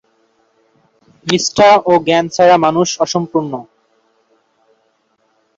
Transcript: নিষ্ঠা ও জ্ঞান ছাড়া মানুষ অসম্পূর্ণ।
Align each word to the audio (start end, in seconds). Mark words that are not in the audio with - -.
নিষ্ঠা 1.25 1.69
ও 1.85 1.93
জ্ঞান 2.05 2.25
ছাড়া 2.35 2.55
মানুষ 2.65 2.89
অসম্পূর্ণ। 3.03 3.53